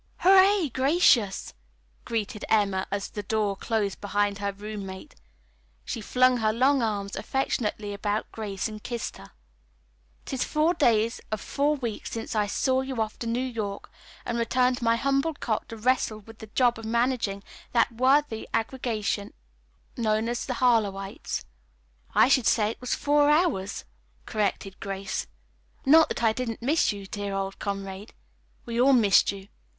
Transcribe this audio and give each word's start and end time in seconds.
"Hooray, 0.21 0.69
Gracious!" 0.73 1.53
greeted 2.05 2.43
Emma 2.49 2.87
as 2.89 3.09
the 3.11 3.21
door 3.21 3.55
closed 3.55 4.01
behind 4.01 4.39
her 4.39 4.51
roommate. 4.51 5.13
She 5.85 6.01
flung 6.01 6.37
her 6.37 6.51
long 6.51 6.81
arms 6.81 7.15
affectionately 7.15 7.93
about 7.93 8.31
Grace 8.31 8.67
and 8.67 8.81
kissed 8.81 9.17
her. 9.17 9.29
"Is 10.25 10.41
it 10.41 10.43
four 10.43 10.73
days 10.73 11.21
or 11.31 11.37
four 11.37 11.75
weeks 11.75 12.09
since 12.09 12.35
I 12.35 12.47
saw 12.47 12.81
you 12.81 12.99
off 12.99 13.19
to 13.19 13.27
New 13.27 13.45
York 13.45 13.91
and 14.25 14.39
returned 14.39 14.79
to 14.79 14.83
my 14.83 14.95
humble 14.95 15.35
cot 15.35 15.69
to 15.69 15.77
wrestle 15.77 16.21
with 16.21 16.39
the 16.39 16.47
job 16.47 16.79
of 16.79 16.85
managing 16.85 17.43
that 17.71 17.91
worthy 17.91 18.47
aggregation 18.55 19.35
known 19.95 20.27
as 20.29 20.47
the 20.47 20.55
Harlowites?" 20.55 21.45
"I 22.15 22.27
should 22.27 22.47
say 22.47 22.71
it 22.71 22.81
was 22.81 22.95
four 22.95 23.29
hours," 23.29 23.85
corrected 24.25 24.79
Grace. 24.79 25.27
"Not 25.85 26.09
that 26.09 26.23
I 26.23 26.33
didn't 26.33 26.59
miss 26.63 26.91
you, 26.91 27.05
dear 27.05 27.35
old 27.35 27.59
comrade. 27.59 28.15
We 28.65 28.81
all 28.81 28.93
missed 28.93 29.31
you. 29.31 29.49